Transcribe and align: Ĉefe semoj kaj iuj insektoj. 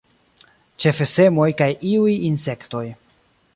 Ĉefe 0.85 1.07
semoj 1.11 1.47
kaj 1.61 1.69
iuj 1.91 2.17
insektoj. 2.33 2.85